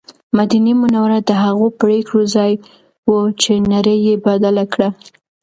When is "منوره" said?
0.81-1.19